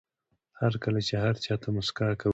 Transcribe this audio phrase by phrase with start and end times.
[0.59, 2.29] هر کله چې هر چا ته موسکا کوئ.